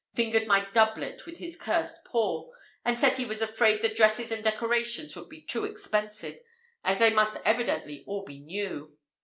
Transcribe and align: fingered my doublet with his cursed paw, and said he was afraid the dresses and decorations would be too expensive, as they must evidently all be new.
fingered 0.15 0.47
my 0.47 0.67
doublet 0.73 1.27
with 1.27 1.37
his 1.37 1.55
cursed 1.55 2.03
paw, 2.05 2.49
and 2.83 2.97
said 2.97 3.15
he 3.17 3.23
was 3.25 3.39
afraid 3.39 3.83
the 3.83 3.93
dresses 3.93 4.31
and 4.31 4.43
decorations 4.43 5.15
would 5.15 5.29
be 5.29 5.41
too 5.41 5.63
expensive, 5.63 6.39
as 6.83 6.97
they 6.97 7.13
must 7.13 7.37
evidently 7.45 8.03
all 8.07 8.23
be 8.23 8.39
new. 8.39 8.97